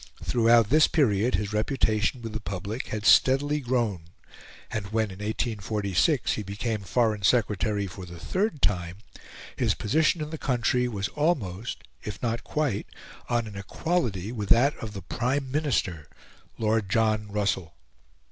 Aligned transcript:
Throughout 0.23 0.71
this 0.71 0.87
period 0.87 1.35
his 1.35 1.53
reputation 1.53 2.23
with 2.23 2.33
the 2.33 2.39
public 2.39 2.87
had 2.87 3.05
steadily 3.05 3.59
grown, 3.59 4.05
and 4.71 4.87
when, 4.87 5.11
in 5.11 5.19
1846, 5.19 6.33
he 6.33 6.41
became 6.41 6.81
Foreign 6.81 7.21
Secretary 7.21 7.85
for 7.85 8.07
the 8.07 8.17
third 8.19 8.63
time, 8.63 8.97
his 9.55 9.75
position 9.75 10.19
in 10.19 10.31
the 10.31 10.39
country 10.39 10.87
was 10.87 11.09
almost, 11.09 11.83
if 12.01 12.19
not 12.23 12.43
quite, 12.43 12.87
on 13.29 13.45
an 13.45 13.55
equality 13.55 14.31
with 14.31 14.49
that 14.49 14.75
of 14.77 14.93
the 14.93 15.03
Prime 15.03 15.51
Minister, 15.51 16.07
Lord 16.57 16.89
John 16.89 17.31
Russell. 17.31 17.75